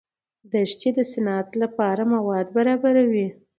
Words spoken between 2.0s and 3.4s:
مواد برابروي.